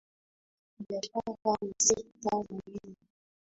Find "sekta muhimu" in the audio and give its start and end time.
1.85-2.95